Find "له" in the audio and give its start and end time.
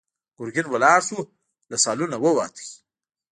1.69-1.77